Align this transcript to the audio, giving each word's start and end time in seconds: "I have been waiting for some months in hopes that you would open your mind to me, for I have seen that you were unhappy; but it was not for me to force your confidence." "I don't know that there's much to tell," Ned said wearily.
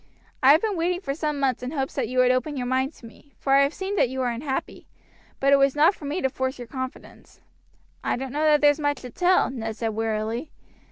"I 0.41 0.53
have 0.53 0.63
been 0.63 0.75
waiting 0.75 0.99
for 0.99 1.13
some 1.13 1.39
months 1.39 1.61
in 1.61 1.69
hopes 1.69 1.93
that 1.93 2.07
you 2.07 2.17
would 2.17 2.31
open 2.31 2.57
your 2.57 2.65
mind 2.65 2.93
to 2.93 3.05
me, 3.05 3.35
for 3.37 3.53
I 3.53 3.61
have 3.61 3.71
seen 3.71 3.95
that 3.97 4.09
you 4.09 4.17
were 4.17 4.29
unhappy; 4.31 4.87
but 5.39 5.53
it 5.53 5.57
was 5.57 5.75
not 5.75 5.93
for 5.93 6.05
me 6.05 6.21
to 6.21 6.29
force 6.31 6.57
your 6.57 6.65
confidence." 6.67 7.39
"I 8.03 8.15
don't 8.15 8.33
know 8.33 8.45
that 8.45 8.61
there's 8.61 8.79
much 8.79 9.01
to 9.03 9.11
tell," 9.11 9.51
Ned 9.51 9.75
said 9.75 9.89
wearily. 9.89 10.49